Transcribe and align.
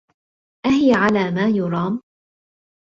أهيَ 0.65 0.93
على 0.93 1.31
ما 1.31 1.47
يرام؟ 1.49 2.01